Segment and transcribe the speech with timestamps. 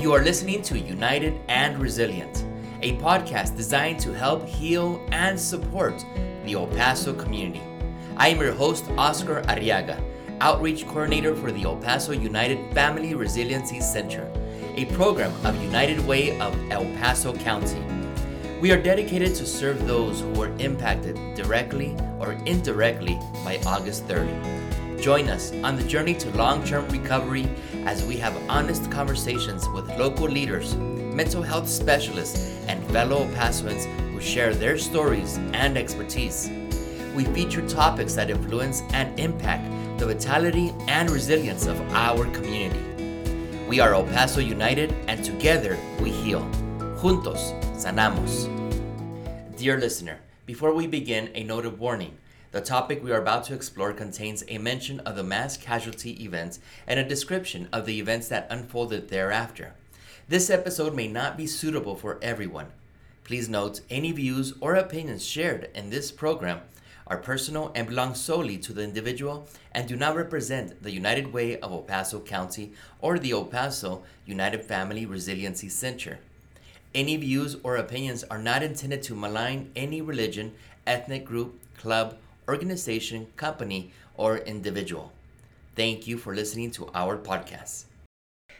[0.00, 2.46] You are listening to United and Resilient,
[2.80, 6.02] a podcast designed to help heal and support
[6.46, 7.60] the El Paso community.
[8.16, 10.02] I am your host, Oscar Arriaga,
[10.40, 14.26] Outreach Coordinator for the El Paso United Family Resiliency Center,
[14.74, 17.84] a program of United Way of El Paso County.
[18.58, 24.32] We are dedicated to serve those who were impacted directly or indirectly by August 30.
[25.00, 27.48] Join us on the journey to long term recovery
[27.86, 34.20] as we have honest conversations with local leaders, mental health specialists, and fellow Pasoans who
[34.20, 36.50] share their stories and expertise.
[37.14, 42.80] We feature topics that influence and impact the vitality and resilience of our community.
[43.68, 46.40] We are El Paso United, and together we heal.
[46.98, 48.48] Juntos, sanamos.
[49.56, 52.16] Dear listener, before we begin, a note of warning.
[52.52, 56.58] The topic we are about to explore contains a mention of the mass casualty events
[56.84, 59.74] and a description of the events that unfolded thereafter.
[60.28, 62.66] This episode may not be suitable for everyone.
[63.22, 66.62] Please note any views or opinions shared in this program
[67.06, 71.56] are personal and belong solely to the individual and do not represent the United Way
[71.60, 76.18] of El Paso County or the El Paso United Family Resiliency Center.
[76.96, 80.52] Any views or opinions are not intended to malign any religion,
[80.84, 82.16] ethnic group, club,
[82.50, 85.12] organization, company, or individual.
[85.76, 87.84] Thank you for listening to our podcast.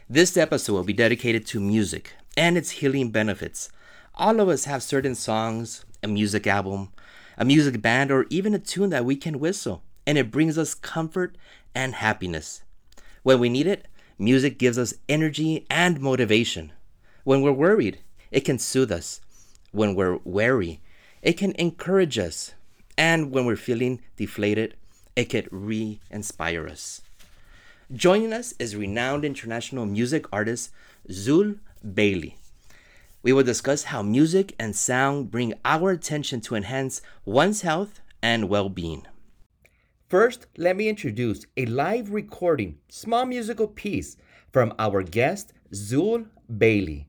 [0.09, 3.69] This episode will be dedicated to music and its healing benefits.
[4.15, 6.93] All of us have certain songs, a music album,
[7.37, 10.73] a music band, or even a tune that we can whistle, and it brings us
[10.73, 11.37] comfort
[11.75, 12.63] and happiness.
[13.23, 16.71] When we need it, music gives us energy and motivation.
[17.23, 17.99] When we're worried,
[18.31, 19.19] it can soothe us.
[19.71, 20.79] When we're weary,
[21.21, 22.53] it can encourage us.
[22.97, 24.75] And when we're feeling deflated,
[25.15, 27.01] it could re inspire us.
[27.93, 30.71] Joining us is renowned international music artist
[31.09, 32.37] Zuill Bailey.
[33.23, 38.49] We will discuss how music and sound bring our attention to enhance one's health and
[38.49, 39.05] well being.
[40.07, 44.17] First, let me introduce a live recording, small musical piece
[44.51, 46.27] from our guest, Zuill
[46.57, 47.07] Bailey.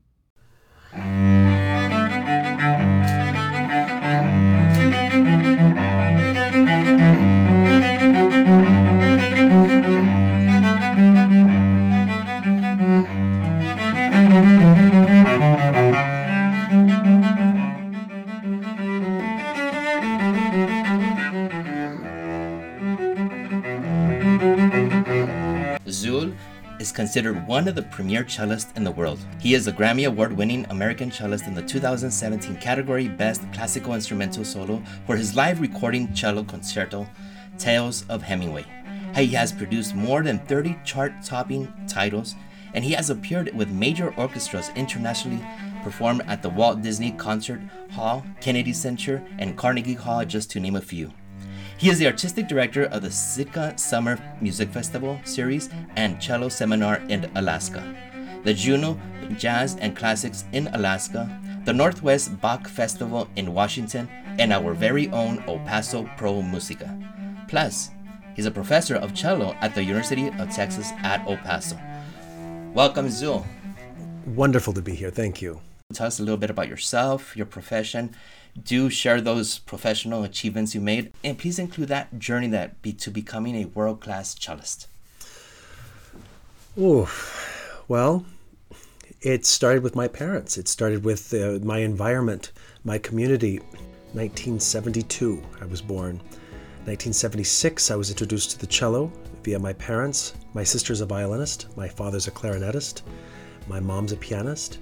[27.13, 29.19] Considered one of the premier cellists in the world.
[29.39, 34.43] He is a Grammy Award winning American cellist in the 2017 category Best Classical Instrumental
[34.43, 37.05] Solo for his live recording cello concerto,
[37.59, 38.65] Tales of Hemingway.
[39.15, 42.33] He has produced more than 30 chart topping titles,
[42.73, 45.45] and he has appeared with major orchestras internationally,
[45.83, 50.75] performed at the Walt Disney Concert Hall, Kennedy Center, and Carnegie Hall, just to name
[50.75, 51.13] a few.
[51.83, 57.01] He is the artistic director of the Sitka Summer Music Festival series and cello seminar
[57.09, 57.83] in Alaska,
[58.45, 58.97] the Juneau
[59.35, 61.27] Jazz and Classics in Alaska,
[61.65, 64.07] the Northwest Bach Festival in Washington,
[64.39, 66.97] and our very own El Paso Pro Musica.
[67.49, 67.89] Plus,
[68.33, 71.77] he's a professor of cello at the University of Texas at El Paso.
[72.73, 73.45] Welcome, Zuill.
[74.25, 75.11] Wonderful to be here.
[75.11, 75.59] Thank you.
[75.93, 78.15] Tell us a little bit about yourself, your profession.
[78.61, 83.09] Do share those professional achievements you made, and please include that journey that be to
[83.09, 84.87] becoming a world class cellist.
[86.77, 87.07] Ooh,
[87.87, 88.25] well,
[89.21, 90.57] it started with my parents.
[90.57, 92.51] It started with uh, my environment,
[92.83, 93.59] my community.
[94.13, 96.17] 1972, I was born.
[96.85, 99.11] 1976, I was introduced to the cello
[99.43, 100.33] via my parents.
[100.53, 103.01] My sister's a violinist, my father's a clarinetist,
[103.67, 104.79] my mom's a pianist.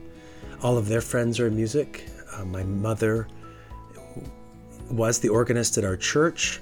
[0.63, 2.07] All of their friends are in music.
[2.35, 3.27] Uh, my mother
[4.91, 6.61] was the organist at our church.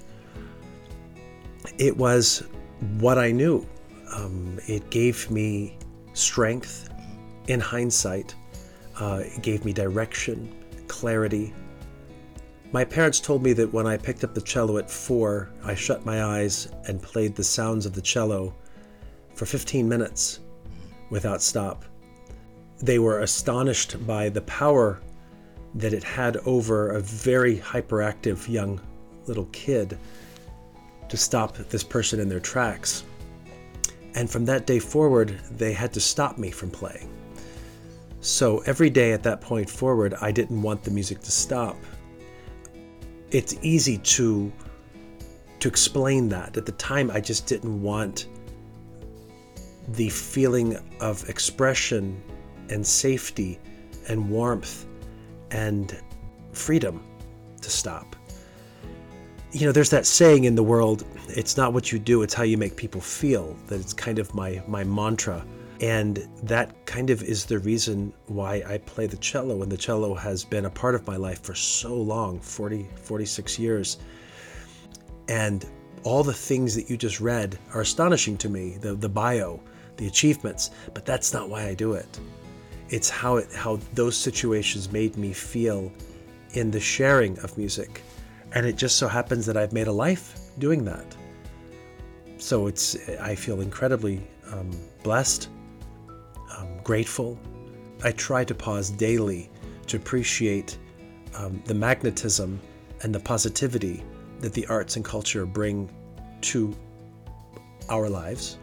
[1.78, 2.44] It was
[3.00, 3.68] what I knew.
[4.14, 5.78] Um, it gave me
[6.14, 6.90] strength
[7.48, 8.36] in hindsight,
[9.00, 10.54] uh, it gave me direction,
[10.88, 11.54] clarity.
[12.72, 16.06] My parents told me that when I picked up the cello at four, I shut
[16.06, 18.54] my eyes and played the sounds of the cello
[19.34, 20.42] for 15 minutes
[21.10, 21.86] without stop.
[22.82, 25.02] They were astonished by the power
[25.76, 28.80] that it had over a very hyperactive young
[29.28, 29.98] little kid
[31.10, 33.04] to stop this person in their tracks.
[34.16, 37.14] And from that day forward, they had to stop me from playing.
[38.22, 41.78] So every day at that point forward, I didn't want the music to stop.
[43.32, 44.52] It's easy to
[45.60, 46.56] to explain that.
[46.56, 48.28] At the time, I just didn't want
[49.90, 52.22] the feeling of expression
[52.70, 53.60] and safety
[54.08, 54.86] and warmth
[55.52, 56.00] and
[56.52, 57.04] freedom
[57.62, 58.16] to stop.
[59.52, 62.44] You know, there's that saying in the world, it's not what you do, it's how
[62.44, 63.56] you make people feel.
[63.68, 65.46] That it's kind of my my mantra.
[65.82, 69.64] And that kind of is the reason why I play the cello.
[69.64, 73.58] And the cello has been a part of my life for so long 40, 46
[73.58, 73.98] years.
[75.30, 75.66] And
[76.04, 79.62] all the things that you just read are astonishing to me the, the bio,
[79.98, 82.20] the achievements, but that's not why I do it.
[82.90, 85.92] It's how, it, how those situations made me feel
[86.54, 88.04] in the sharing of music.
[88.54, 91.16] And it just so happens that I've made a life doing that.
[92.38, 94.72] So it's, I feel incredibly um,
[95.04, 95.50] blessed,
[96.58, 97.38] um, grateful.
[98.04, 99.50] I try to pause daily
[99.88, 100.78] to appreciate
[101.36, 102.60] um, the magnetism
[103.04, 104.04] and the positivity
[104.40, 105.90] that the arts and culture bring
[106.42, 106.76] to
[107.90, 108.58] our lives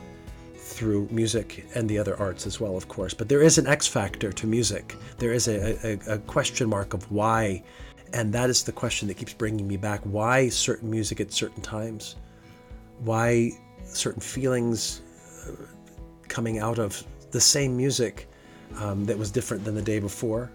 [0.67, 3.15] through music and the other arts as well, of course.
[3.15, 4.97] But there is an X factor to music.
[5.19, 7.63] There is a, a, a, question mark of why.
[8.13, 10.01] And that is the question that keeps bringing me back.
[10.03, 12.17] Why certain music at certain times?
[13.01, 13.53] Why
[13.85, 15.03] certain feelings
[15.47, 15.53] uh,
[16.29, 18.29] coming out of the same music
[18.79, 20.51] um, that was different than the day before?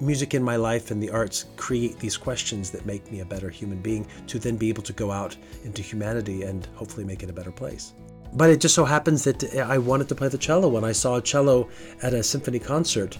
[0.00, 3.50] music in my life and the arts create these questions that make me a better
[3.50, 7.28] human being to then be able to go out into humanity and hopefully make it
[7.28, 7.92] a better place.
[8.32, 10.68] But it just so happens that I wanted to play the cello.
[10.68, 11.68] When I saw a cello
[12.02, 13.18] at a symphony concert,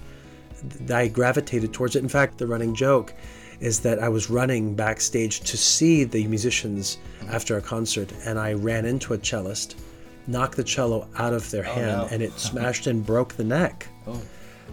[0.92, 2.02] I gravitated towards it.
[2.02, 3.12] In fact, the running joke
[3.60, 6.98] is that I was running backstage to see the musicians
[7.28, 9.78] after a concert, and I ran into a cellist,
[10.26, 12.08] knocked the cello out of their oh, hand, no.
[12.10, 13.86] and it smashed and broke the neck.
[14.06, 14.20] Oh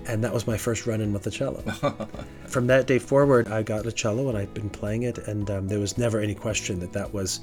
[0.06, 1.62] and that was my first run in with the cello.
[2.48, 5.68] From that day forward, I got a cello and I've been playing it, and um,
[5.68, 7.42] there was never any question that that was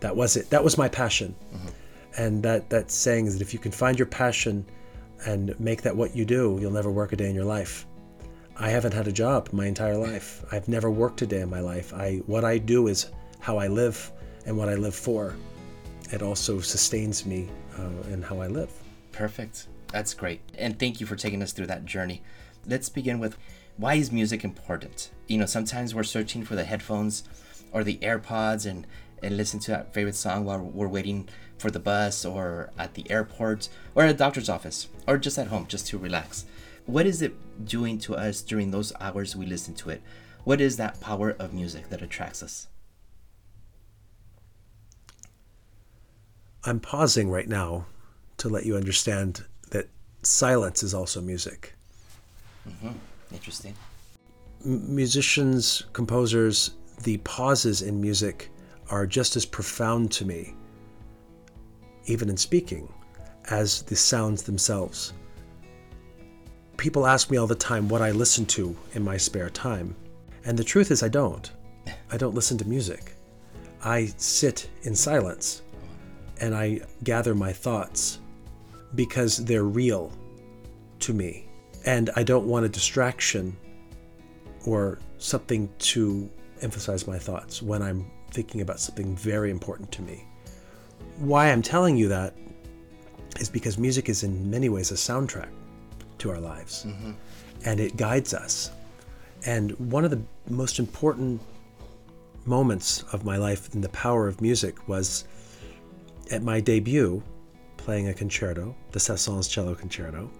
[0.00, 0.50] that was it.
[0.50, 1.68] That was my passion, mm-hmm.
[2.16, 4.66] And that that saying is that if you can find your passion
[5.26, 7.86] and make that what you do, you'll never work a day in your life.
[8.56, 10.44] I haven't had a job my entire life.
[10.50, 11.92] I've never worked a day in my life.
[11.94, 13.10] I what I do is
[13.40, 14.12] how I live
[14.46, 15.36] and what I live for.
[16.10, 18.72] It also sustains me uh, in how I live.
[19.12, 19.68] Perfect.
[19.92, 20.40] That's great.
[20.56, 22.22] And thank you for taking us through that journey.
[22.66, 23.36] Let's begin with
[23.76, 25.10] why is music important?
[25.28, 27.24] You know, sometimes we're searching for the headphones
[27.72, 28.86] or the AirPods and,
[29.22, 31.28] and listen to that favorite song while we're waiting
[31.58, 35.48] for the bus or at the airport or at a doctor's office or just at
[35.48, 36.46] home just to relax.
[36.86, 37.34] What is it
[37.64, 40.02] doing to us during those hours we listen to it?
[40.44, 42.68] What is that power of music that attracts us?
[46.64, 47.86] I'm pausing right now
[48.38, 49.88] to let you understand that
[50.22, 51.74] silence is also music.
[52.68, 52.92] Mm-hmm.
[53.32, 53.74] Interesting.
[54.64, 56.72] M- musicians, composers,
[57.02, 58.50] the pauses in music
[58.90, 60.54] are just as profound to me,
[62.08, 62.92] even in speaking,
[63.50, 65.12] as the sounds themselves.
[66.76, 69.94] People ask me all the time what I listen to in my spare time,
[70.44, 71.50] and the truth is, I don't.
[72.10, 73.14] I don't listen to music.
[73.82, 75.62] I sit in silence
[76.40, 78.18] and I gather my thoughts
[78.94, 80.12] because they're real
[81.00, 81.48] to me.
[81.84, 83.56] And I don't want a distraction
[84.66, 86.28] or something to
[86.60, 90.26] emphasize my thoughts when I'm thinking about something very important to me.
[91.18, 92.34] Why I'm telling you that
[93.40, 95.48] is because music is in many ways a soundtrack
[96.18, 97.12] to our lives mm-hmm.
[97.64, 98.70] and it guides us.
[99.46, 101.40] And one of the most important
[102.44, 105.24] moments of my life in the power of music was
[106.30, 107.22] at my debut
[107.76, 110.30] playing a concerto, the Saint-Saëns Cello Concerto.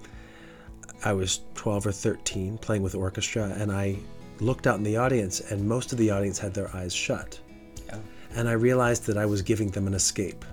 [1.05, 3.97] I was 12 or 13 playing with orchestra, and I
[4.41, 7.39] looked out in the audience, and most of the audience had their eyes shut.
[7.87, 7.99] Yeah.
[8.35, 10.45] And I realized that I was giving them an escape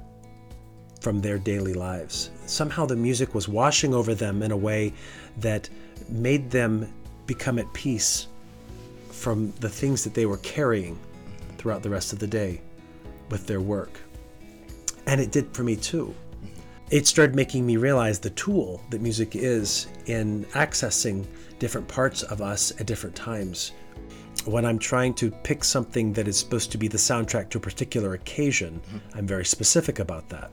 [1.05, 2.31] from their daily lives.
[2.47, 4.91] Somehow the music was washing over them in a way
[5.37, 5.69] that
[6.09, 6.91] made them
[7.27, 8.25] become at peace
[9.11, 10.97] from the things that they were carrying
[11.59, 12.59] throughout the rest of the day
[13.29, 13.99] with their work.
[15.05, 16.15] And it did for me too
[16.89, 21.23] it started making me realize the tool that music is in accessing
[21.59, 23.73] different parts of us at different times.
[24.45, 27.61] When I'm trying to pick something that is supposed to be the soundtrack to a
[27.61, 28.81] particular occasion.
[29.13, 30.49] I'm very specific about that.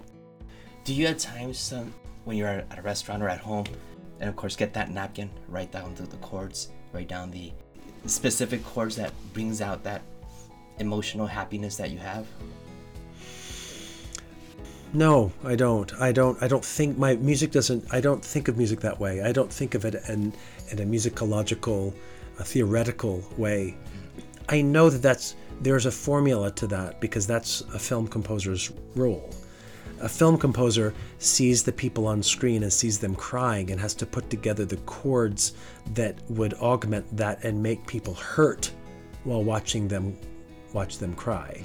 [0.85, 3.67] Do you at times um, when you're at a restaurant or at home,
[4.19, 7.53] and of course get that napkin, write down the, the chords, write down the
[8.07, 10.03] specific chords that brings out that
[10.79, 12.27] emotional happiness that you have?
[14.93, 15.91] No, I don't.
[16.01, 16.43] I don't.
[16.43, 17.87] I don't think my music doesn't.
[17.95, 19.23] I don't think of music that way.
[19.23, 20.35] I don't think of it in
[20.71, 21.95] in a musicological,
[22.39, 23.77] a theoretical way.
[24.49, 29.31] I know that that's there's a formula to that because that's a film composer's role.
[30.03, 34.07] A film composer sees the people on screen and sees them crying and has to
[34.07, 35.55] put together the chords
[35.95, 38.73] that would augment that and make people hurt
[39.23, 40.19] while watching them
[40.73, 41.65] watch them cry.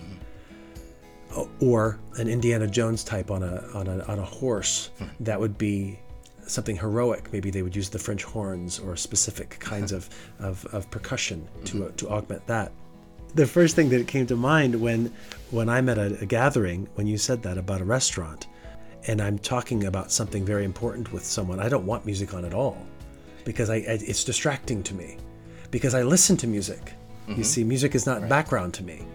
[1.60, 5.06] Or an Indiana Jones type on a on a on a horse hmm.
[5.22, 6.00] that would be
[6.46, 7.32] something heroic.
[7.34, 11.78] Maybe they would use the French horns or specific kinds of, of, of percussion to,
[11.78, 11.96] mm-hmm.
[11.96, 12.72] to augment that.
[13.36, 15.14] The first thing that came to mind when
[15.52, 18.48] when I'm at a, a gathering, when you said that about a restaurant,
[19.08, 22.54] and I'm talking about something very important with someone, I don't want music on at
[22.54, 22.78] all
[23.46, 25.18] because I, I it's distracting to me
[25.72, 26.94] because I listen to music.
[27.28, 27.44] You mm-hmm.
[27.44, 29.06] see, music is not background to me.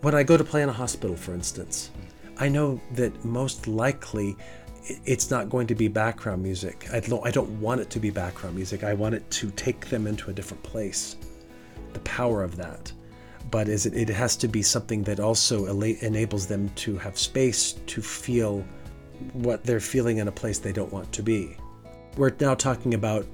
[0.00, 1.90] When I go to play in a hospital, for instance,
[2.38, 4.36] I know that most likely
[5.04, 6.88] it's not going to be background music.
[6.92, 8.84] I don't, I don't want it to be background music.
[8.84, 11.16] I want it to take them into a different place.
[11.94, 12.92] The power of that.
[13.50, 17.72] But is it, it has to be something that also enables them to have space
[17.86, 18.64] to feel
[19.32, 21.56] what they're feeling in a place they don't want to be.
[22.16, 23.26] We're now talking about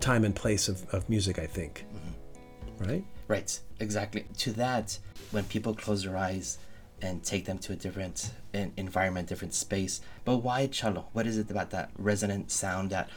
[0.00, 1.84] time and place of, of music, I think.
[1.94, 2.84] Mm-hmm.
[2.84, 3.04] Right?
[3.28, 4.26] Right, exactly.
[4.38, 4.98] To that,
[5.30, 6.58] when people close their eyes
[7.02, 10.00] and take them to a different en- environment, different space.
[10.24, 11.08] But why cello?
[11.12, 13.08] What is it about that resonant sound that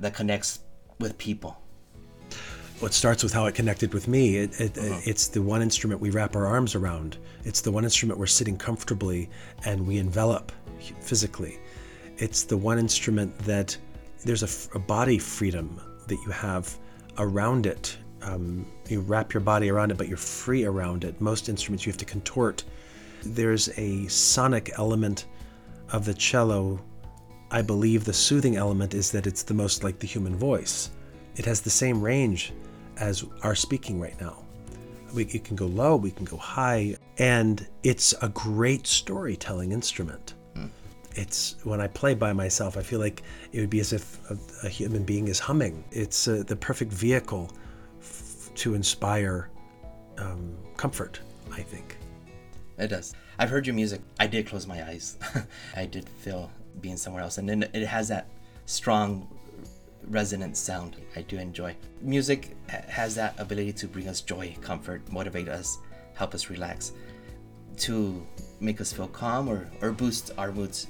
[0.00, 0.60] that connects
[0.98, 1.61] with people?
[2.82, 4.38] Well, it starts with how it connected with me.
[4.38, 7.16] It, it, It's the one instrument we wrap our arms around.
[7.44, 9.30] It's the one instrument we're sitting comfortably
[9.64, 10.50] and we envelop
[11.00, 11.60] physically.
[12.18, 13.76] It's the one instrument that
[14.24, 16.76] there's a body freedom that you have
[17.18, 17.96] around it.
[18.20, 21.20] Um, you wrap your body around it, but you're free around it.
[21.20, 22.64] Most instruments you have to contort.
[23.24, 25.26] There's a sonic element
[25.92, 26.80] of the cello
[27.52, 30.90] I believe the soothing element is that it's the most like the human voice.
[31.36, 32.52] It has the same range
[32.98, 34.38] as our speaking right now.
[35.14, 40.34] We, it can go low, we can go high, and it's a great storytelling instrument.
[41.14, 43.22] It's when I play by myself, I feel like
[43.52, 45.84] it would be as if a, a human being is humming.
[45.90, 47.50] It's uh, the perfect vehicle
[48.00, 49.50] f- to inspire
[50.18, 51.20] um, comfort,
[51.52, 51.98] I think.
[52.78, 53.14] It does.
[53.38, 54.00] I've heard your music.
[54.18, 55.18] I did close my eyes.
[55.76, 58.28] I did feel being somewhere else, and then it has that
[58.66, 59.28] strong
[60.08, 60.96] resonant sound.
[61.16, 61.76] I do enjoy.
[62.00, 65.78] Music has that ability to bring us joy, comfort, motivate us,
[66.14, 66.92] help us relax,
[67.78, 68.24] to
[68.60, 70.86] make us feel calm or, or boost our moods.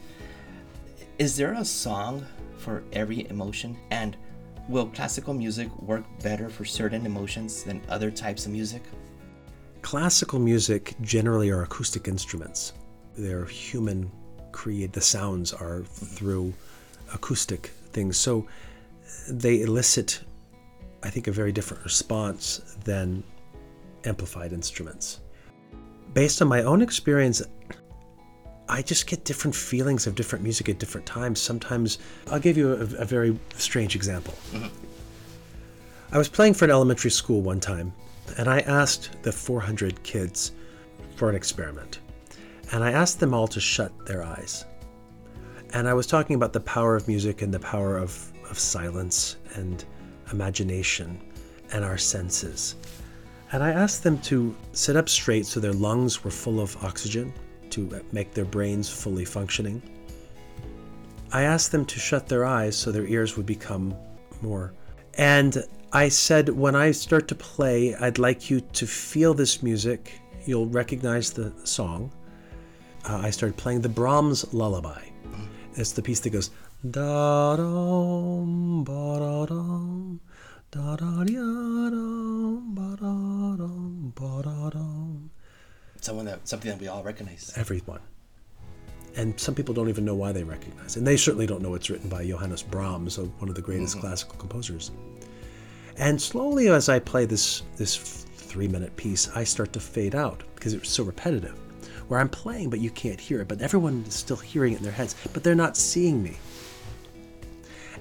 [1.18, 2.26] Is there a song
[2.58, 3.76] for every emotion?
[3.90, 4.16] And
[4.68, 8.82] will classical music work better for certain emotions than other types of music?
[9.82, 12.72] Classical music generally are acoustic instruments.
[13.16, 14.10] They're human
[14.52, 16.52] create the sounds are through
[17.12, 18.16] acoustic things.
[18.16, 18.46] So
[19.28, 20.24] they elicit
[21.02, 23.24] I think a very different response than
[24.04, 25.20] amplified instruments.
[26.14, 27.42] Based on my own experience,
[28.68, 31.40] I just get different feelings of different music at different times.
[31.40, 31.98] Sometimes
[32.30, 34.34] I'll give you a, a very strange example.
[36.12, 37.92] I was playing for an elementary school one time,
[38.38, 40.52] and I asked the 400 kids
[41.16, 41.98] for an experiment.
[42.70, 44.64] And I asked them all to shut their eyes.
[45.74, 49.36] And I was talking about the power of music and the power of, of silence
[49.54, 49.84] and
[50.30, 51.18] imagination
[51.72, 52.76] and our senses.
[53.50, 57.32] And I asked them to sit up straight so their lungs were full of oxygen
[57.70, 59.82] to make their brains fully functioning.
[61.32, 63.94] I asked them to shut their eyes so their ears would become
[64.42, 64.74] more.
[65.14, 70.12] And I said, when I start to play, I'd like you to feel this music.
[70.44, 72.12] You'll recognize the song.
[73.08, 75.02] Uh, I started playing the Brahms Lullaby.
[75.74, 76.50] It's the piece that goes
[76.90, 80.20] da dum ba da dum
[80.72, 85.30] da da dum ba da dum ba da dum.
[86.00, 87.52] Someone that something that we all recognize.
[87.54, 88.00] Everyone.
[89.14, 90.96] And some people don't even know why they recognize.
[90.96, 94.06] And they certainly don't know it's written by Johannes Brahms, one of the greatest mm-hmm.
[94.06, 94.90] classical composers.
[95.98, 100.74] And slowly, as I play this this three-minute piece, I start to fade out because
[100.74, 101.56] it's so repetitive.
[102.08, 104.82] Where I'm playing, but you can't hear it, but everyone is still hearing it in
[104.82, 106.36] their heads, but they're not seeing me.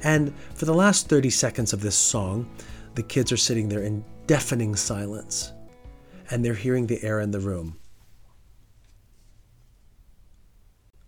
[0.04, 2.50] And for the last 30 seconds of this song,
[2.96, 5.54] the kids are sitting there in deafening silence,
[6.30, 7.78] and they're hearing the air in the room.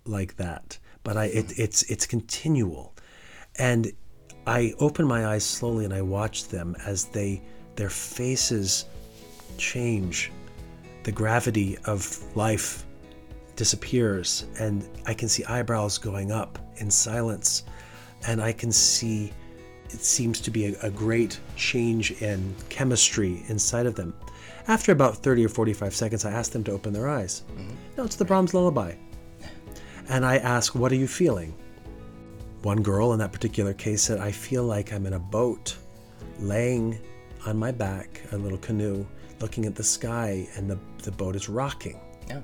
[0.05, 0.77] like that.
[1.03, 2.93] But i it, it's it's continual.
[3.57, 3.91] And
[4.47, 7.41] i open my eyes slowly and i watch them as they
[7.75, 8.85] their faces
[9.57, 10.31] change.
[11.03, 12.85] The gravity of life
[13.55, 17.63] disappears and i can see eyebrows going up in silence
[18.27, 19.31] and i can see
[19.89, 24.13] it seems to be a, a great change in chemistry inside of them
[24.67, 27.73] after about 30 or 45 seconds i ask them to open their eyes mm-hmm.
[27.97, 28.93] no it's the brahms lullaby
[30.09, 31.53] And I ask, What are you feeling?
[32.61, 35.75] One girl in that particular case said, I feel like I'm in a boat,
[36.39, 36.99] laying
[37.45, 39.05] on my back, a little canoe,
[39.41, 41.99] looking at the sky, and the, the boat is rocking.
[42.27, 42.41] Yeah.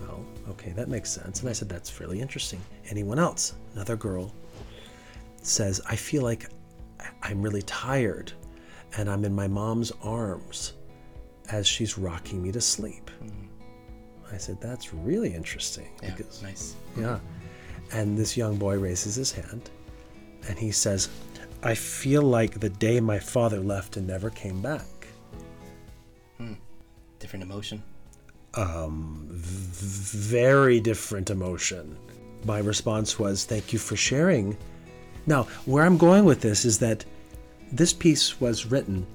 [0.00, 1.40] Well, okay, that makes sense.
[1.40, 2.60] And I said, That's really interesting.
[2.90, 3.54] Anyone else?
[3.74, 4.32] Another girl
[5.42, 6.46] says, I feel like
[7.22, 8.32] I'm really tired
[8.96, 10.74] and I'm in my mom's arms
[11.50, 13.10] as she's rocking me to sleep.
[14.32, 15.88] I said, That's really interesting.
[16.02, 16.14] Yeah.
[16.14, 16.74] because- nice.
[16.96, 17.18] yeah.
[17.92, 19.70] And this young boy raises his hand
[20.48, 21.08] and he says,
[21.62, 24.84] I feel like the day my father left and never came back.
[26.36, 26.52] Hmm.
[27.18, 27.82] Different emotion.
[28.54, 31.96] Um very different emotion.
[32.44, 34.56] My response was, Thank you for sharing.
[35.28, 37.04] Now, where I'm going with this is that
[37.70, 39.06] this piece was written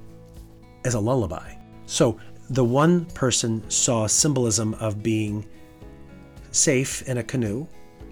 [0.86, 1.56] as a lullaby.
[1.88, 2.20] So
[2.52, 5.44] the one person saw symbolism of being
[6.52, 7.66] safe in a canoe,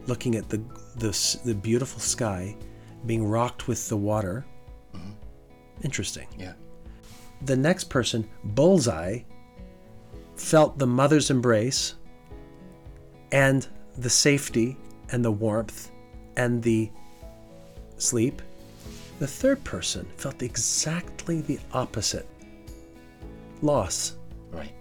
[0.08, 0.60] looking at the,
[0.96, 2.58] the, the beautiful sky,
[3.06, 4.48] being rocked with the water.
[4.96, 5.12] Mm-hmm.
[5.84, 6.28] Interesting.
[6.40, 6.54] Yeah.
[7.44, 9.20] The next person, Bullseye,
[10.36, 11.94] felt the mother's embrace
[13.32, 14.76] and the safety
[15.12, 15.92] and the warmth
[16.36, 16.90] and the
[18.02, 18.42] sleep.
[19.20, 22.28] The third person felt exactly the opposite
[23.62, 24.16] loss
[24.52, 24.74] Right.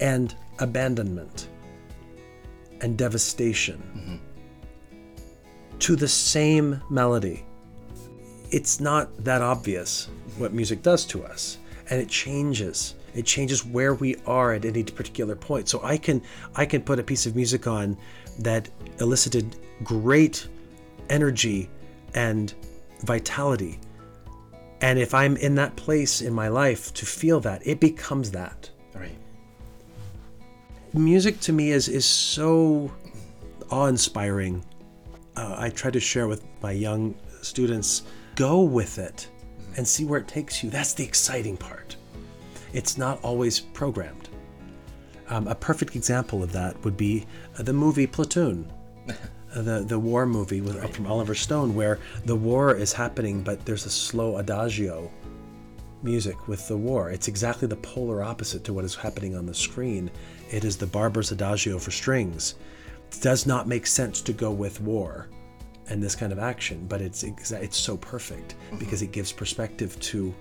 [0.00, 1.48] and abandonment
[2.80, 5.78] and devastation mm-hmm.
[5.78, 7.44] to the same melody.
[8.50, 11.58] It's not that obvious what music does to us,
[11.90, 12.94] and it changes.
[13.14, 15.68] It changes where we are at any particular point.
[15.68, 16.22] So I can
[16.54, 17.96] I can put a piece of music on
[18.38, 18.68] that
[19.00, 20.48] elicited great
[21.10, 21.68] energy
[22.14, 22.54] and
[23.04, 23.78] vitality.
[24.80, 28.70] And if I'm in that place in my life to feel that, it becomes that
[28.94, 29.16] Right.
[30.94, 32.90] music to me is is so
[33.70, 34.64] awe-inspiring.
[35.36, 38.02] Uh, I try to share with my young students:
[38.36, 39.28] go with it
[39.76, 40.70] and see where it takes you.
[40.70, 41.96] That's the exciting part.
[42.72, 44.28] It's not always programmed.
[45.28, 47.26] Um, a perfect example of that would be
[47.58, 48.70] the movie Platoon,
[49.54, 53.86] the the war movie with, from Oliver Stone, where the war is happening, but there's
[53.86, 55.10] a slow adagio
[56.02, 57.10] music with the war.
[57.10, 60.10] It's exactly the polar opposite to what is happening on the screen.
[60.50, 62.54] It is the barber's adagio for strings.
[63.10, 65.28] It does not make sense to go with war
[65.88, 69.98] and this kind of action, but it's exa- it's so perfect because it gives perspective
[70.00, 70.34] to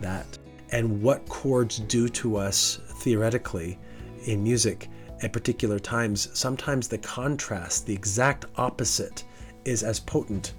[0.00, 0.38] that.
[0.72, 3.78] And what chords do to us theoretically
[4.26, 4.88] in music
[5.22, 9.24] at particular times, sometimes the contrast, the exact opposite,
[9.64, 10.54] is as potent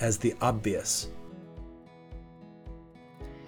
[0.00, 1.08] as the obvious.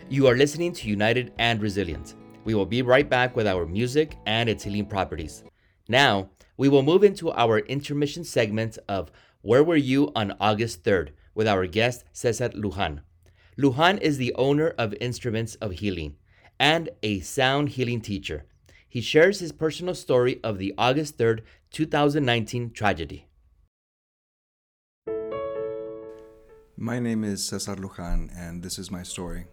[0.09, 2.15] You are listening to United and Resilient.
[2.45, 5.45] We will be right back with our music and its healing properties.
[5.89, 11.11] Now, we will move into our intermission segment of Where Were You on August 3rd
[11.35, 13.01] with our guest Cesar Lujan.
[13.59, 16.17] Lujan is the owner of Instruments of Healing
[16.61, 18.45] and a sound healing teacher.
[18.93, 23.25] He shares his personal story of the August 3rd, 2019 tragedy.
[26.77, 29.47] My name is Cesar Lujan, and this is my story.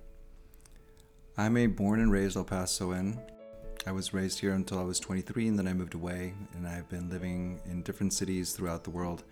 [1.37, 3.17] I'm a born and raised El Pasoan.
[3.87, 6.89] I was raised here until I was 23, and then I moved away, and I've
[6.89, 9.23] been living in different cities throughout the world.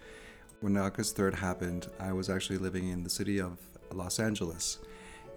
[0.61, 3.59] When August 3rd happened, I was actually living in the city of
[3.91, 4.79] Los Angeles,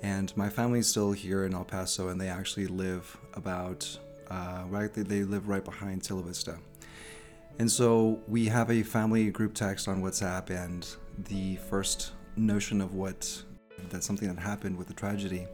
[0.01, 3.99] and my family's still here in El Paso, and they actually live about
[4.31, 4.93] uh, right.
[4.93, 6.59] They, live right behind Cielo Vista.
[7.59, 10.87] And so we have a family group text on WhatsApp, and
[11.29, 13.43] the first notion of what
[13.91, 15.47] that something that happened with the tragedy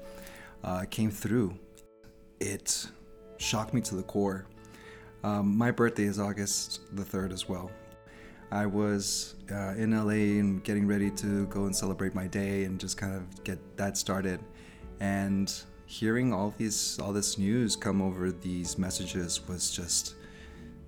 [0.65, 1.59] uh, came through.
[2.41, 2.87] It
[3.39, 4.47] shocked me to the core.
[5.25, 7.71] Um, my birthday is August the 3rd as well.
[8.51, 12.79] I was uh, in LA and getting ready to go and celebrate my day and
[12.79, 14.41] just kind of get that started.
[15.01, 15.53] And
[15.87, 20.17] hearing all these all this news come over these messages was just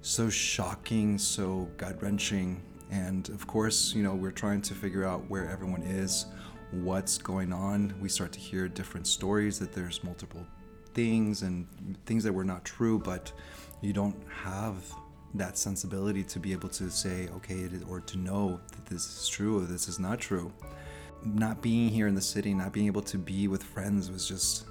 [0.03, 2.63] so shocking, so gut wrenching.
[2.91, 6.27] And of course, you know, we're trying to figure out where everyone is,
[6.71, 7.95] what's going on.
[8.01, 10.47] We start to hear different stories that there's multiple
[10.95, 11.67] things and
[12.07, 13.33] things that were not true, but
[13.81, 14.75] you don't have
[15.35, 19.59] that sensibility to be able to say, okay, or to know that this is true
[19.59, 20.51] or this is not true.
[21.25, 24.67] Not being here in the city, not being able to be with friends was just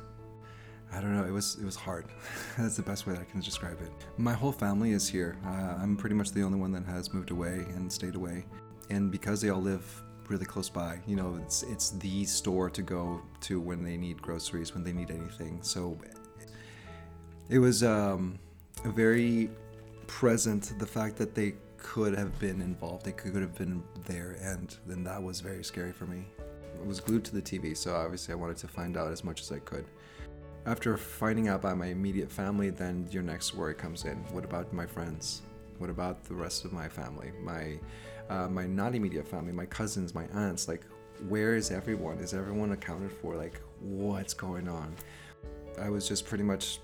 [0.98, 1.26] I don't know.
[1.26, 2.06] It was it was hard.
[2.58, 3.92] That's the best way that I can describe it.
[4.18, 5.38] My whole family is here.
[5.46, 8.46] Uh, I'm pretty much the only one that has moved away and stayed away,
[8.90, 9.86] and because they all live
[10.28, 14.20] really close by, you know, it's it's the store to go to when they need
[14.24, 15.60] groceries, when they need anything.
[15.62, 16.00] So
[17.48, 18.40] it was um,
[18.84, 19.52] very
[20.08, 23.06] present the fact that they could have been involved.
[23.06, 26.26] They could have been there, and then that was very scary for me.
[26.82, 29.42] I was glued to the TV, so obviously I wanted to find out as much
[29.42, 29.86] as I could.
[30.66, 34.18] After finding out about my immediate family, then your next worry comes in.
[34.32, 35.42] What about my friends?
[35.78, 37.32] What about the rest of my family?
[37.42, 37.80] My
[38.30, 40.68] uh, my not immediate family, my cousins, my aunts.
[40.68, 40.84] Like,
[41.30, 42.18] where is everyone?
[42.20, 43.36] Is everyone accounted for?
[43.36, 44.94] Like, what's going on?
[45.80, 46.80] I was just pretty much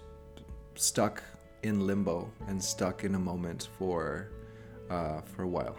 [0.75, 1.21] stuck
[1.63, 4.29] in limbo and stuck in a moment for
[4.89, 5.75] uh, for a while.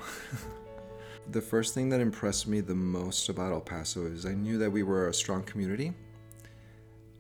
[1.31, 4.71] the first thing that impressed me the most about El Paso is I knew that
[4.71, 5.93] we were a strong community.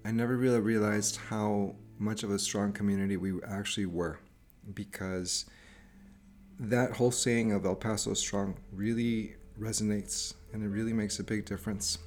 [0.04, 4.18] I never really realized how much of a strong community we actually were
[4.74, 5.46] because
[6.60, 11.46] that whole saying of El Paso strong really resonates and it really makes a big
[11.46, 11.98] difference.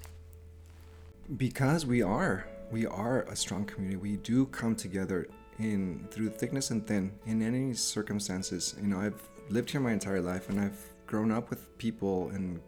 [1.38, 3.98] Because we are, we are a strong community.
[3.98, 8.76] We do come together in through thickness and thin in any circumstances.
[8.80, 12.60] You know, I've lived here my entire life and I've grown up with people and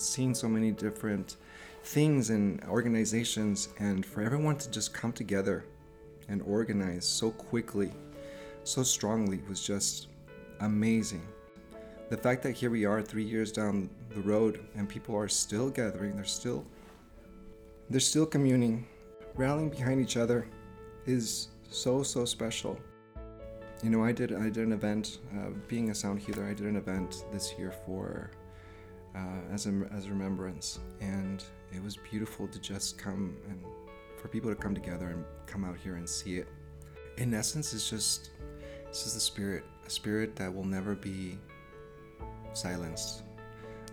[0.00, 1.36] seen so many different
[1.84, 5.64] things and organizations and for everyone to just come together
[6.28, 7.92] and organize so quickly
[8.64, 10.08] so strongly was just
[10.60, 11.26] amazing
[12.08, 15.70] the fact that here we are 3 years down the road and people are still
[15.70, 16.64] gathering they're still
[17.90, 18.86] they're still communing
[19.34, 20.46] rallying behind each other
[21.06, 22.78] is so so special
[23.82, 25.18] you know, I did I did an event.
[25.36, 28.30] Uh, being a sound healer, I did an event this year for
[29.14, 31.42] uh, as a as a remembrance, and
[31.72, 33.60] it was beautiful to just come and
[34.16, 36.48] for people to come together and come out here and see it.
[37.18, 38.30] In essence, it's just
[38.86, 41.38] this is the spirit, a spirit that will never be
[42.52, 43.22] silenced,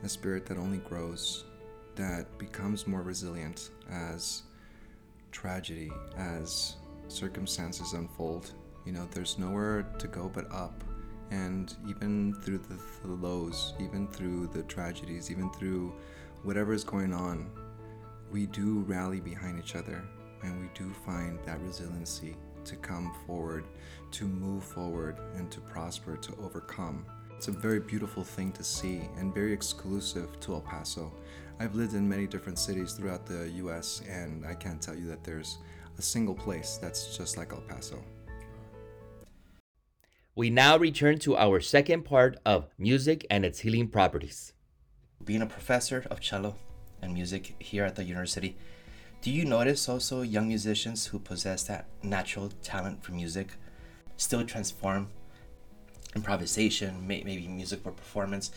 [0.03, 1.45] a spirit that only grows,
[1.95, 4.43] that becomes more resilient as
[5.31, 6.75] tragedy, as
[7.07, 8.51] circumstances unfold
[8.89, 10.83] you know, there's nowhere to go but up.
[11.31, 15.93] And even through the, the lows, even through the tragedies, even through
[16.41, 17.51] whatever is going on,
[18.31, 20.03] we do rally behind each other
[20.43, 23.65] and we do find that resiliency to come forward,
[24.11, 27.05] to move forward, and to prosper, to overcome.
[27.35, 31.11] It's a very beautiful thing to see and very exclusive to El Paso.
[31.59, 35.23] I've lived in many different cities throughout the US, and I can't tell you that
[35.23, 35.57] there's
[35.97, 38.03] a single place that's just like El Paso.
[40.35, 44.53] We now return to our second part of music and its healing properties.
[45.25, 46.55] Being a professor of cello
[47.01, 48.55] and music here at the university,
[49.21, 53.49] do you notice also young musicians who possess that natural talent for music
[54.15, 55.09] still transform
[56.15, 58.51] improvisation, maybe music for performance?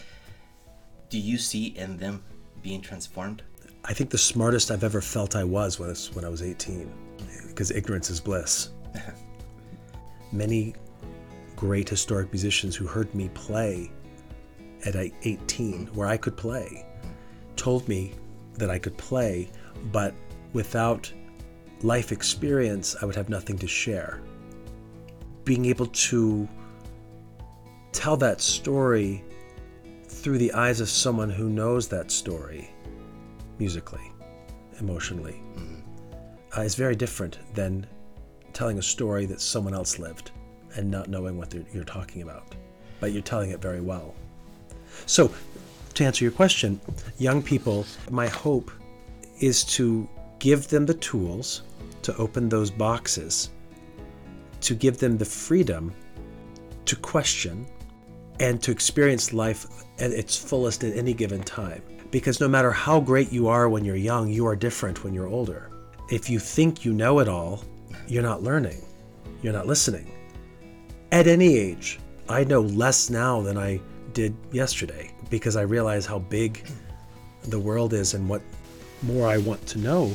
[1.10, 2.22] Do you see in them
[2.62, 3.42] being transformed?
[3.84, 6.92] I think the smartest I've ever felt I was was when I was 18,
[7.48, 8.70] because ignorance is bliss.
[10.32, 10.74] Many
[11.56, 13.90] great historic musicians who heard me play
[14.86, 16.86] at uh, 18, where I could play,
[17.56, 18.14] told me
[18.54, 19.48] that I could play,
[19.90, 20.14] but
[20.52, 21.12] without
[21.82, 24.20] life experience, I would have nothing to share.
[25.44, 26.48] Being able to
[27.92, 29.24] tell that story
[30.08, 32.70] through the eyes of someone who knows that story
[33.58, 34.12] musically,
[34.80, 35.80] emotionally, mm-hmm.
[36.56, 37.86] uh, is very different than
[38.52, 40.30] telling a story that someone else lived
[40.76, 42.54] and not knowing what you're talking about,
[43.00, 44.14] but you're telling it very well.
[45.06, 45.32] So,
[45.94, 46.80] to answer your question,
[47.18, 48.70] young people, my hope
[49.40, 51.62] is to give them the tools
[52.02, 53.50] to open those boxes,
[54.60, 55.92] to give them the freedom
[56.84, 57.66] to question
[58.40, 59.66] and to experience life
[59.98, 61.82] at its fullest at any given time.
[62.10, 65.28] Because no matter how great you are when you're young, you are different when you're
[65.28, 65.70] older.
[66.10, 67.64] If you think you know it all,
[68.08, 68.82] you're not learning,
[69.42, 70.12] you're not listening
[71.12, 73.80] at any age, I know less now than I
[74.14, 76.62] did yesterday because I realize how big
[77.44, 78.42] the world is and what
[79.02, 80.14] more I want to know.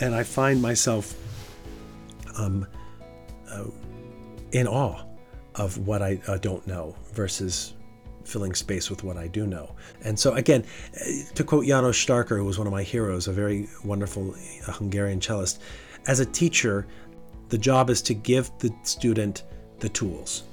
[0.00, 1.16] And I find myself
[2.38, 2.64] um,
[3.50, 3.64] uh,
[4.52, 5.02] in awe
[5.56, 7.74] of what I uh, don't know versus
[8.24, 9.74] filling space with what I do know.
[10.04, 13.32] And so, again, uh, to quote Janos Starker, who was one of my heroes, a
[13.32, 15.60] very wonderful uh, Hungarian cellist,
[16.06, 16.86] as a teacher,
[17.48, 19.42] the job is to give the student
[19.80, 20.44] the tools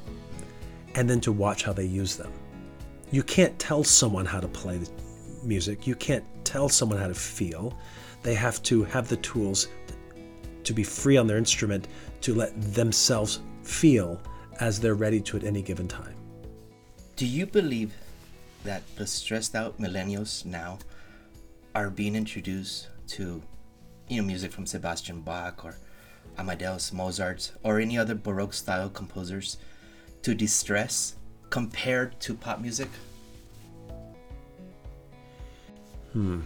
[0.95, 2.33] and then to watch how they use them.
[3.11, 4.89] You can't tell someone how to play the
[5.43, 7.75] music, you can't tell someone how to feel.
[8.21, 9.67] They have to have the tools
[10.63, 11.87] to be free on their instrument
[12.21, 14.21] to let themselves feel
[14.59, 16.15] as they're ready to at any given time.
[17.15, 17.93] Do you believe
[18.63, 20.79] that the stressed out millennials now
[21.73, 23.41] are being introduced to
[24.07, 25.75] you know music from Sebastian Bach or
[26.37, 29.57] Amadeus Mozart or any other Baroque style composers
[30.21, 31.15] to distress
[31.49, 32.89] compared to pop music?
[36.13, 36.41] Hmm.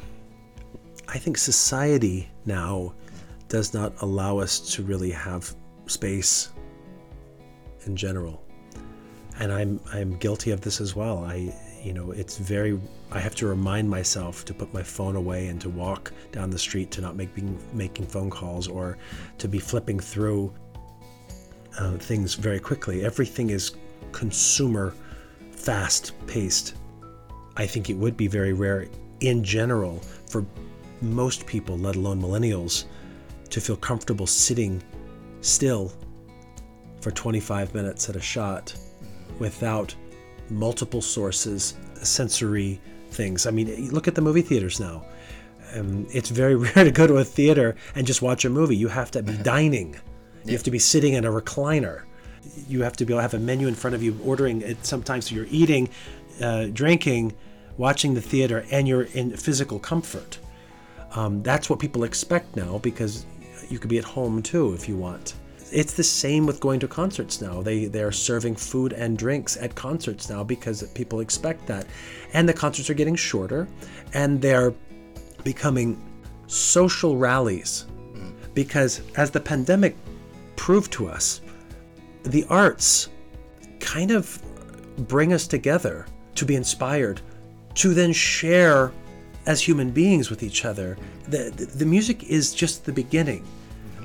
[1.08, 2.94] I think society now
[3.48, 6.52] does not allow us to really have space
[7.86, 8.44] in general.
[9.40, 11.24] And I'm I'm guilty of this as well.
[11.26, 12.80] I you know, it's very
[13.12, 16.60] I have to remind myself to put my phone away and to walk down the
[16.60, 18.98] street to not making making phone calls or
[19.38, 20.54] to be flipping through
[21.80, 23.04] uh, things very quickly.
[23.04, 23.76] Everything is
[24.12, 24.94] consumer
[25.52, 26.76] fast paced.
[27.56, 28.88] I think it would be very rare
[29.20, 30.46] in general for
[31.02, 32.86] most people, let alone millennials,
[33.50, 34.82] to feel comfortable sitting
[35.42, 35.92] still
[37.02, 38.74] for 25 minutes at a shot
[39.40, 39.94] without
[40.50, 43.46] multiple sources, sensory things.
[43.46, 45.06] I mean, look at the movie theaters now.
[45.76, 48.76] Um, it's very rare to go to a theater and just watch a movie.
[48.76, 49.96] You have to be dining.
[50.46, 52.04] You have to be sitting in a recliner.
[52.68, 54.86] You have to be able to have a menu in front of you, ordering it.
[54.86, 55.90] Sometimes So you're eating,
[56.42, 57.34] uh, drinking,
[57.78, 60.40] watching the theater, and you're in physical comfort.
[61.16, 63.26] Um, that's what people expect now because
[63.70, 65.36] you could be at home too if you want.
[65.72, 67.62] It's the same with going to concerts now.
[67.62, 71.86] They they are serving food and drinks at concerts now because people expect that,
[72.34, 73.68] and the concerts are getting shorter,
[74.14, 74.74] and they're
[75.44, 76.02] becoming
[76.48, 77.86] social rallies
[78.54, 79.96] because as the pandemic
[80.56, 81.42] proved to us,
[82.24, 83.10] the arts
[83.80, 84.42] kind of
[85.08, 86.06] bring us together
[86.36, 87.22] to be inspired,
[87.76, 88.92] to then share
[89.46, 90.98] as human beings with each other.
[91.28, 93.46] The, the, the music is just the beginning,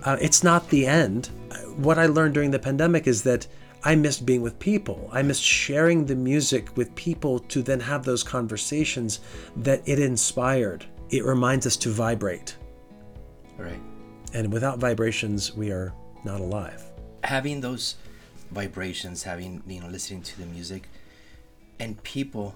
[0.05, 1.31] uh, it's not the end.
[1.77, 3.47] What I learned during the pandemic is that
[3.85, 5.09] I missed being with people.
[5.13, 9.21] I missed sharing the music with people to then have those conversations
[9.57, 10.85] that it inspired.
[11.11, 12.57] It reminds us to vibrate.
[13.57, 13.81] Right.
[14.35, 15.93] And without vibrations, we are
[16.25, 16.83] not alive.
[17.25, 17.97] having those
[18.51, 20.89] vibrations, having you know listening to the music,
[21.79, 22.55] and people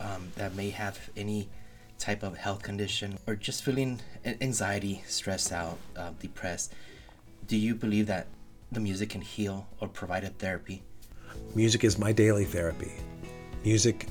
[0.00, 1.48] um, that may have any
[1.98, 6.72] type of health condition or just feeling anxiety, stressed out, uh, depressed,
[7.46, 8.26] do you believe that
[8.72, 10.82] the music can heal or provide a therapy?
[11.54, 12.92] Music is my daily therapy.
[13.64, 14.06] Music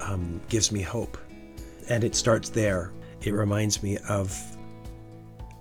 [0.00, 1.16] um, gives me hope.
[1.88, 2.92] And it starts there.
[3.22, 4.51] It reminds me of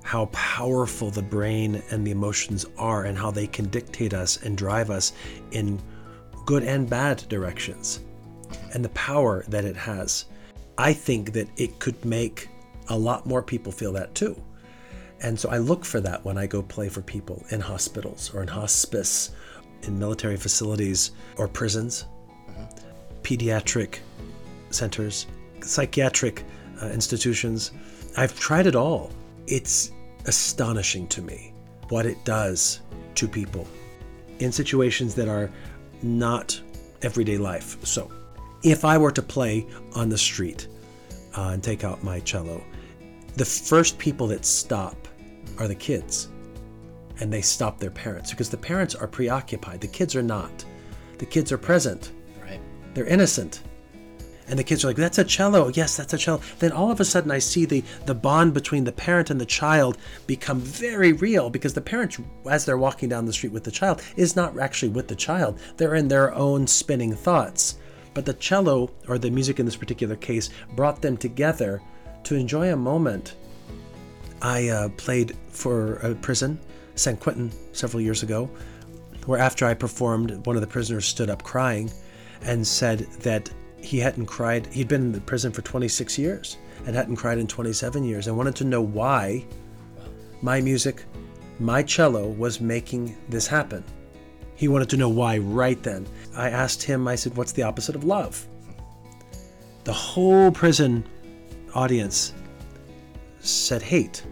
[0.03, 4.57] how powerful the brain and the emotions are and how they can dictate us and
[4.57, 5.13] drive us
[5.51, 5.79] in
[6.45, 8.01] good and bad directions
[8.73, 10.25] and the power that it has.
[10.77, 12.49] I think that it could make
[12.89, 14.41] a lot more people feel that too.
[15.21, 18.41] And so I look for that when I go play for people in hospitals or
[18.41, 19.31] in hospice,
[19.83, 22.05] in military facilities or prisons,
[23.21, 23.99] pediatric
[24.71, 25.27] centers,
[25.61, 26.43] psychiatric
[26.81, 27.71] uh, institutions.
[28.17, 29.11] I've tried it all.
[29.47, 29.91] It's
[30.25, 31.53] astonishing to me
[31.89, 32.81] what it does
[33.15, 33.67] to people
[34.39, 35.51] in situations that are
[36.01, 36.59] not
[37.01, 37.83] everyday life.
[37.85, 38.11] So,
[38.63, 40.67] if I were to play on the street
[41.37, 42.63] uh, and take out my cello,
[43.35, 45.07] the first people that stop
[45.57, 46.29] are the kids.
[47.19, 49.79] And they stop their parents because the parents are preoccupied.
[49.81, 50.65] The kids are not.
[51.19, 52.11] The kids are present.
[52.41, 52.59] Right.
[52.93, 53.61] They're innocent.
[54.51, 55.69] And the kids are like, that's a cello.
[55.69, 56.41] Yes, that's a cello.
[56.59, 59.45] Then all of a sudden, I see the, the bond between the parent and the
[59.45, 62.17] child become very real because the parent,
[62.49, 65.57] as they're walking down the street with the child, is not actually with the child.
[65.77, 67.77] They're in their own spinning thoughts.
[68.13, 71.81] But the cello, or the music in this particular case, brought them together
[72.25, 73.35] to enjoy a moment.
[74.41, 76.59] I uh, played for a prison,
[76.95, 78.49] San Quentin, several years ago,
[79.27, 81.89] where after I performed, one of the prisoners stood up crying
[82.41, 83.49] and said that
[83.81, 84.67] he hadn't cried.
[84.67, 88.37] He'd been in the prison for 26 years and hadn't cried in 27 years and
[88.37, 89.45] wanted to know why
[90.41, 91.03] my music,
[91.59, 93.83] my cello, was making this happen.
[94.55, 96.07] He wanted to know why right then.
[96.35, 98.47] I asked him, I said, What's the opposite of love?
[99.83, 101.03] The whole prison
[101.73, 102.33] audience
[103.39, 104.23] said hate.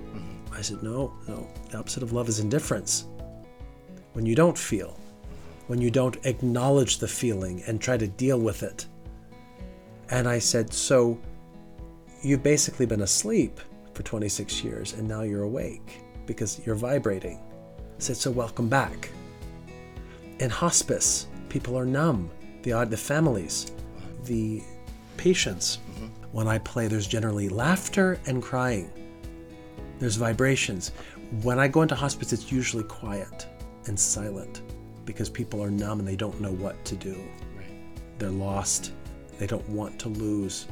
[0.52, 1.48] I said, No, no.
[1.70, 3.06] The opposite of love is indifference.
[4.14, 5.00] When you don't feel,
[5.68, 8.88] when you don't acknowledge the feeling and try to deal with it.
[10.10, 11.20] And I said, So
[12.22, 13.60] you've basically been asleep
[13.94, 17.38] for 26 years and now you're awake because you're vibrating.
[17.38, 19.10] I said, So welcome back.
[20.40, 22.30] In hospice, people are numb,
[22.64, 23.72] the, the families,
[24.26, 24.64] the
[25.18, 25.80] patients.
[25.92, 26.06] Mm-hmm.
[26.32, 28.92] When I play, there's generally laughter and crying.
[30.00, 30.92] There's vibrations.
[31.44, 33.48] When I go into hospice, it's usually quiet
[33.88, 34.62] and silent
[35.06, 37.18] because people are numb and they don't know what to do.
[38.18, 38.94] They're lost.
[39.40, 40.68] They don't want to lose.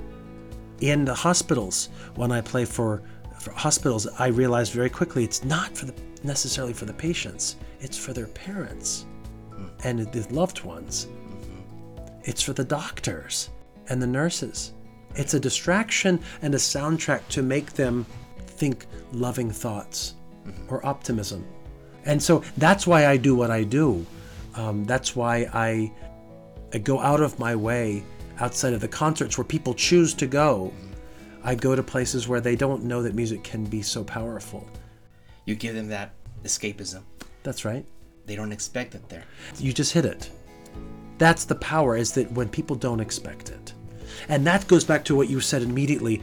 [0.82, 3.02] In the hospitals, when I play for,
[3.40, 7.56] for hospitals, I realized very quickly it's not for the necessarily for the patients.
[7.80, 9.06] It's for their parents
[9.52, 9.66] hmm.
[9.84, 11.08] and the loved ones.
[11.08, 12.20] Mm-hmm.
[12.24, 13.50] it's for the doctors
[13.90, 14.74] and the nurses.
[15.16, 18.06] It's a distraction and a soundtrack to make them
[18.38, 20.74] think loving thoughts mm-hmm.
[20.74, 21.46] or optimism.
[22.06, 24.06] And so that's why I do what I do.
[24.56, 25.92] Um, that's why I,
[26.74, 28.04] I go out of my way
[28.40, 30.74] outside of the concerts where people choose to go.
[31.44, 34.68] I go to places where they don't know that music can be so powerful.
[35.46, 37.04] You give them that escapism.
[37.44, 37.86] That's right.
[38.26, 39.24] They don't expect it there.
[39.58, 40.30] You just hit it.
[41.18, 43.74] That's the power, is that when people don't expect it.
[44.30, 46.22] And that goes back to what you said immediately.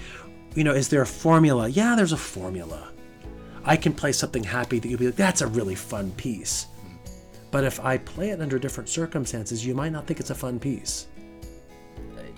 [0.55, 1.69] You know, is there a formula?
[1.69, 2.91] Yeah, there's a formula.
[3.65, 6.67] I can play something happy that you'll be like, that's a really fun piece.
[6.83, 6.97] Hmm.
[7.51, 10.61] But if I play it under different circumstances, you might not think it's a fun
[10.61, 11.07] piece.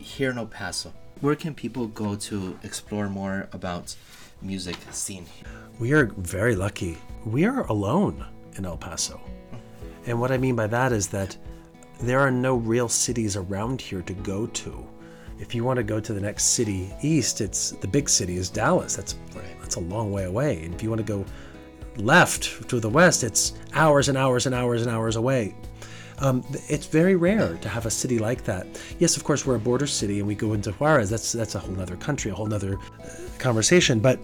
[0.06, 3.96] Here in El Paso, where can people go to explore more about
[4.40, 5.26] music scene?
[5.80, 6.96] We are very lucky.
[7.26, 9.20] We are alone in El Paso.
[10.06, 11.36] And what I mean by that is that
[12.00, 14.86] there are no real cities around here to go to.
[15.40, 18.48] If you want to go to the next city east, it's the big city is
[18.48, 18.94] Dallas.
[18.94, 19.16] That's
[19.60, 20.62] that's a long way away.
[20.64, 21.26] And if you want to go
[21.96, 25.54] left to the west, it's hours and hours and hours and hours away.
[26.18, 28.66] Um, it's very rare to have a city like that.
[28.98, 31.10] Yes, of course, we're a border city and we go into Juarez.
[31.10, 34.00] That's that's a whole other country, a whole other uh, conversation.
[34.00, 34.18] But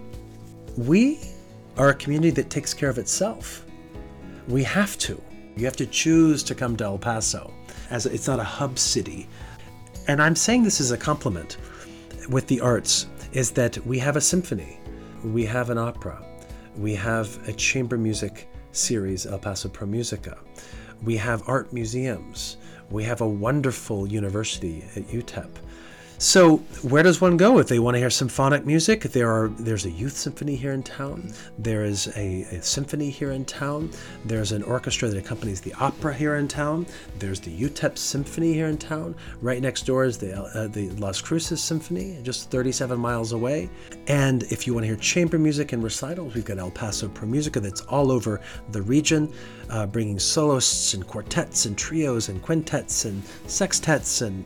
[0.77, 1.19] we
[1.77, 3.65] are a community that takes care of itself.
[4.47, 5.21] We have to.
[5.55, 7.53] You have to choose to come to El Paso,
[7.91, 9.27] as it's not a hub city.
[10.07, 11.57] And I'm saying this as a compliment
[12.29, 14.79] with the arts, is that we have a symphony,
[15.23, 16.25] we have an opera,
[16.75, 20.37] we have a chamber music series, El Paso Pro Musica,
[21.03, 22.57] we have art museums,
[22.89, 25.49] we have a wonderful university at UTEP.
[26.17, 29.01] So, where does one go if they want to hear symphonic music?
[29.01, 31.33] There are there's a youth symphony here in town.
[31.57, 33.91] There is a, a, symphony here in town.
[34.23, 36.85] There's an orchestra that accompanies the opera here in town.
[37.19, 39.15] There's the UTEP Symphony here in town.
[39.41, 43.69] Right next door is the uh, the Las Cruces Symphony, just 37 miles away.
[44.07, 47.27] And if you want to hear chamber music and recitals, we've got El Paso Pro
[47.27, 48.39] Musica that's all over
[48.71, 49.31] the region,
[49.69, 54.45] uh, bringing soloists and quartets and trios and quintets and sextets and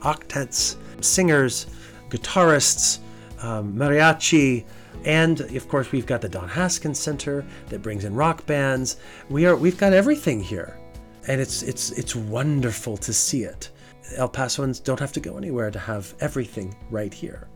[0.00, 1.66] octets singers,
[2.10, 2.98] guitarists,
[3.42, 4.64] um, mariachi,
[5.04, 8.96] and of course we've got the Don Haskins Center that brings in rock bands.
[9.28, 10.78] We are we've got everything here,
[11.26, 13.70] and it's it's it's wonderful to see it.
[14.16, 17.48] El Pasoans don't have to go anywhere to have everything right here.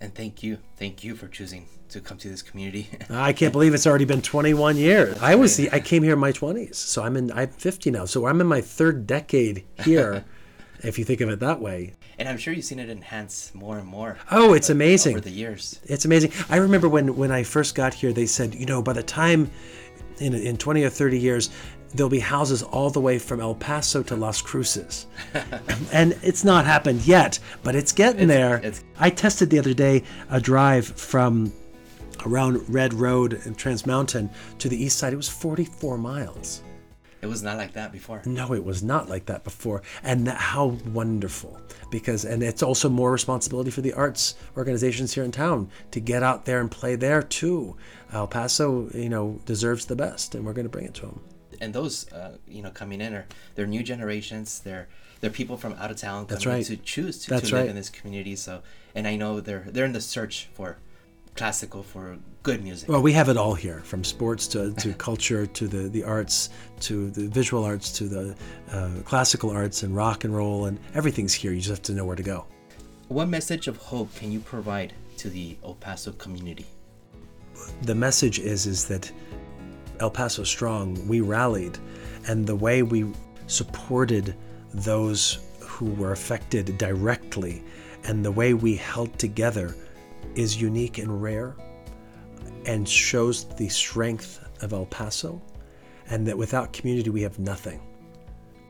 [0.00, 2.88] And thank you, thank you for choosing to come to this community.
[3.10, 5.18] I can't believe it's already been 21 years.
[5.20, 8.06] I was the, I came here in my 20s, so I'm in I'm 50 now,
[8.06, 10.24] so I'm in my third decade here.
[10.84, 11.94] if you think of it that way.
[12.18, 14.18] And I'm sure you've seen it enhance more and more.
[14.30, 15.16] Oh, it's amazing.
[15.16, 15.80] Over the years.
[15.84, 16.32] It's amazing.
[16.48, 19.50] I remember when, when I first got here, they said, you know, by the time
[20.18, 21.50] in, in 20 or 30 years,
[21.94, 25.06] there'll be houses all the way from El Paso to Las Cruces.
[25.92, 28.56] and it's not happened yet, but it's getting it's, there.
[28.62, 28.84] It's...
[28.98, 31.52] I tested the other day a drive from
[32.26, 35.12] around Redd Road and Trans Mountain to the east side.
[35.12, 36.62] It was 44 miles.
[37.22, 38.22] It was not like that before.
[38.24, 39.82] No, it was not like that before.
[40.02, 41.60] And that, how wonderful.
[41.90, 46.22] Because, and it's also more responsibility for the arts organizations here in town to get
[46.22, 47.76] out there and play there too.
[48.12, 51.20] El Paso, you know, deserves the best, and we're going to bring it to them.
[51.60, 54.60] And those, uh, you know, coming in are they're new generations.
[54.60, 54.88] They're
[55.20, 56.64] they're people from out of town That's right.
[56.64, 57.68] to choose to, to live right.
[57.68, 58.34] in this community.
[58.36, 58.62] So,
[58.94, 60.78] and I know they're they're in the search for
[61.40, 62.86] classical for good music.
[62.86, 66.50] Well, we have it all here, from sports to, to culture to the, the arts
[66.80, 68.36] to the visual arts to the
[68.70, 71.52] uh, classical arts and rock and roll and everything's here.
[71.52, 72.44] You just have to know where to go.
[73.08, 76.66] What message of hope can you provide to the El Paso community?
[77.84, 79.10] The message is is that
[79.98, 81.78] El Paso Strong, we rallied,
[82.28, 83.10] and the way we
[83.46, 84.36] supported
[84.74, 87.64] those who were affected directly,
[88.04, 89.74] and the way we held together
[90.40, 91.54] is unique and rare
[92.64, 95.40] and shows the strength of El Paso,
[96.08, 97.80] and that without community, we have nothing.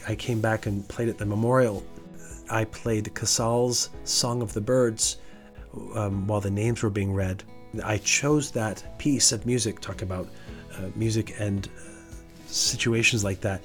[0.08, 1.84] I came back and played at the memorial.
[2.50, 5.18] I played Casals' Song of the Birds
[5.94, 7.44] um, while the names were being read.
[7.84, 10.26] I chose that piece of music, talk about
[10.76, 11.90] uh, music and uh,
[12.46, 13.62] situations like that.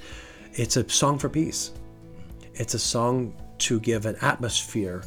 [0.54, 1.72] It's a song for peace.
[2.54, 5.02] It's a song to give an atmosphere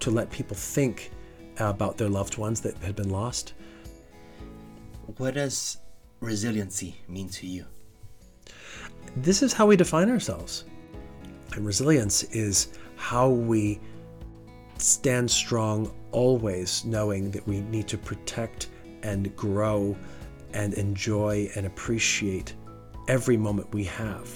[0.00, 1.12] to let people think
[1.58, 3.54] about their loved ones that had been lost.
[5.18, 5.78] What does
[6.20, 7.66] resiliency mean to you?
[9.16, 10.64] This is how we define ourselves.
[11.54, 13.80] And resilience is how we
[14.78, 18.68] stand strong always knowing that we need to protect
[19.02, 19.96] and grow
[20.54, 22.54] and enjoy and appreciate
[23.08, 24.28] every moment we have.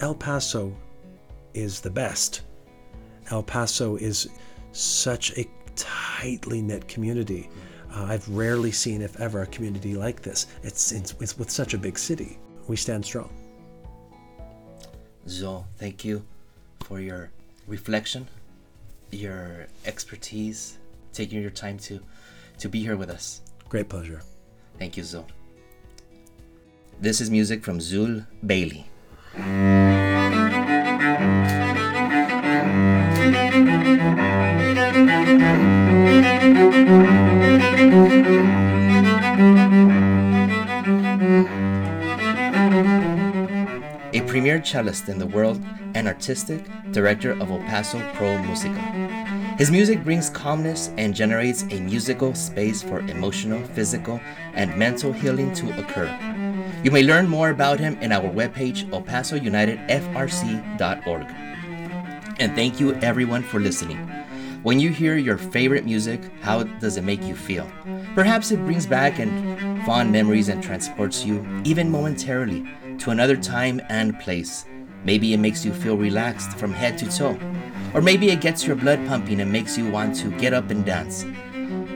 [0.00, 0.74] El Paso
[1.52, 2.42] is the best.
[3.30, 4.28] El Paso is
[4.72, 7.48] such a tightly knit community.
[7.92, 10.46] Uh, I've rarely seen, if ever, a community like this.
[10.62, 12.38] It's, it's, it's with such a big city.
[12.66, 13.30] We stand strong.
[15.26, 16.24] Zuill, thank you
[16.80, 17.30] for your
[17.66, 18.28] reflection,
[19.10, 20.78] your expertise,
[21.12, 22.00] taking your time to
[22.58, 23.40] to be here with us.
[23.68, 24.22] Great pleasure.
[24.78, 25.26] Thank you, Zuill.
[27.00, 28.86] This is music from Zuill Bailey.
[44.12, 45.58] A premier cellist in the world
[45.94, 48.78] and artistic director of El Paso Pro Musica.
[49.56, 54.20] His music brings calmness and generates a musical space for emotional, physical,
[54.52, 56.14] and mental healing to occur.
[56.82, 61.26] You may learn more about him in our webpage, elpasounitedfrc.org.
[62.38, 64.23] And thank you everyone for listening.
[64.64, 67.70] When you hear your favorite music, how does it make you feel?
[68.14, 72.64] Perhaps it brings back and fond memories and transports you, even momentarily,
[73.00, 74.64] to another time and place.
[75.04, 77.38] Maybe it makes you feel relaxed from head to toe.
[77.92, 80.82] Or maybe it gets your blood pumping and makes you want to get up and
[80.82, 81.26] dance.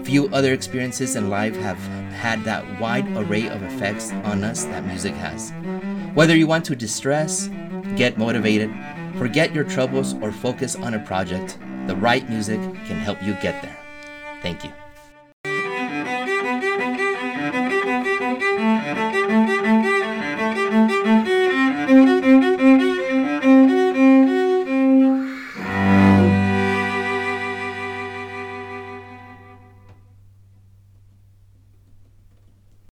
[0.03, 1.79] Few other experiences in life have
[2.13, 5.55] had that wide array of effects on us that music has.
[6.13, 7.49] Whether you want to distress,
[7.97, 8.71] get motivated,
[9.17, 13.63] forget your troubles, or focus on a project, the right music can help you get
[13.63, 13.77] there.
[14.43, 14.73] Thank you.